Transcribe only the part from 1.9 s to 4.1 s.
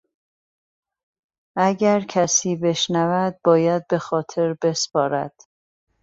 کسی بشنود باید به